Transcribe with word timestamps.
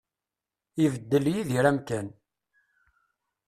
Ibeddel 0.85 1.25
Yidir 1.33 1.65
amkan. 1.69 2.07